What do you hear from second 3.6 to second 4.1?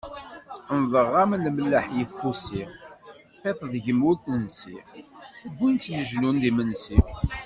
deg-m